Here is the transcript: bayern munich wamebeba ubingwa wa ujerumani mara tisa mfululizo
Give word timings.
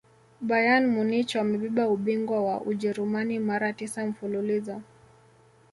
bayern 0.47 0.85
munich 0.93 1.35
wamebeba 1.35 1.89
ubingwa 1.89 2.39
wa 2.47 2.61
ujerumani 2.61 3.35
mara 3.47 3.67
tisa 3.77 4.05
mfululizo 4.05 4.75